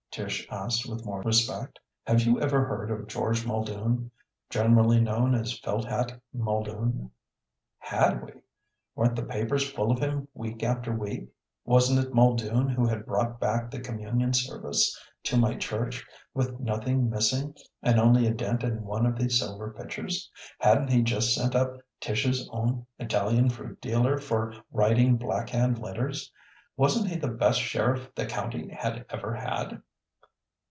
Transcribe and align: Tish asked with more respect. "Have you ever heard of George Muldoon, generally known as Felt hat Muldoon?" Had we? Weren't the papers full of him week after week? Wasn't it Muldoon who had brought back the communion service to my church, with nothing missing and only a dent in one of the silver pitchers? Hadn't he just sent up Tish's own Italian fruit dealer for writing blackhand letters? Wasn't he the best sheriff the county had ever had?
Tish 0.11 0.45
asked 0.51 0.89
with 0.89 1.05
more 1.05 1.21
respect. 1.21 1.79
"Have 2.05 2.23
you 2.25 2.37
ever 2.41 2.65
heard 2.65 2.91
of 2.91 3.07
George 3.07 3.47
Muldoon, 3.47 4.11
generally 4.49 4.99
known 4.99 5.33
as 5.33 5.57
Felt 5.59 5.85
hat 5.85 6.19
Muldoon?" 6.33 7.11
Had 7.77 8.21
we? 8.21 8.33
Weren't 8.93 9.15
the 9.15 9.23
papers 9.23 9.71
full 9.71 9.89
of 9.89 9.99
him 9.99 10.27
week 10.33 10.63
after 10.63 10.93
week? 10.93 11.29
Wasn't 11.63 11.97
it 11.97 12.13
Muldoon 12.13 12.67
who 12.67 12.85
had 12.85 13.05
brought 13.05 13.39
back 13.39 13.71
the 13.71 13.79
communion 13.79 14.33
service 14.33 14.99
to 15.23 15.37
my 15.37 15.55
church, 15.55 16.05
with 16.33 16.59
nothing 16.59 17.09
missing 17.09 17.55
and 17.81 17.97
only 17.97 18.27
a 18.27 18.33
dent 18.33 18.63
in 18.65 18.83
one 18.83 19.05
of 19.05 19.17
the 19.17 19.29
silver 19.29 19.71
pitchers? 19.79 20.29
Hadn't 20.59 20.89
he 20.89 21.03
just 21.03 21.33
sent 21.33 21.55
up 21.55 21.77
Tish's 22.01 22.49
own 22.51 22.85
Italian 22.99 23.49
fruit 23.49 23.79
dealer 23.79 24.17
for 24.17 24.53
writing 24.73 25.15
blackhand 25.17 25.79
letters? 25.79 26.29
Wasn't 26.75 27.07
he 27.07 27.15
the 27.15 27.29
best 27.29 27.61
sheriff 27.61 28.13
the 28.13 28.25
county 28.25 28.67
had 28.73 29.05
ever 29.09 29.33
had? 29.33 29.81